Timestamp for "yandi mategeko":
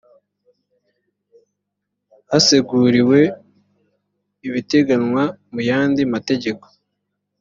5.69-6.65